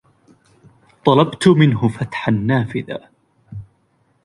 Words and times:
طلبت 1.05 1.47
منه 1.47 1.87
فتح 1.87 2.27
النافذة. 2.27 3.07